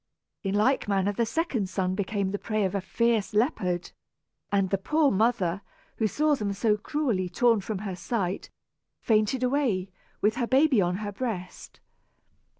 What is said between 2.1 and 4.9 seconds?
the prey of a fierce leopard; and the